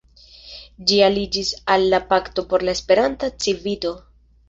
Ĝi 0.91 0.97
aliĝis 1.09 1.53
al 1.75 1.87
la 1.93 2.01
Pakto 2.09 2.49
por 2.51 2.69
la 2.71 2.79
Esperanta 2.79 3.35
Civito. 3.47 3.97